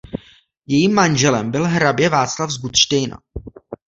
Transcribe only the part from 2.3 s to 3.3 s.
z Gutštejna.